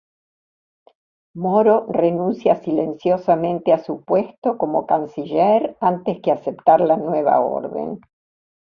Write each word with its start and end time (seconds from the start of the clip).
Moro 1.37 1.85
renuncia 1.91 2.55
silenciosamente 2.55 3.71
a 3.71 3.77
su 3.77 4.01
puesto 4.03 4.57
como 4.57 4.87
Canciller 4.87 5.77
antes 5.79 6.19
que 6.21 6.31
aceptar 6.31 6.81
la 6.81 6.97
nueva 6.97 7.39
orden. 7.39 7.99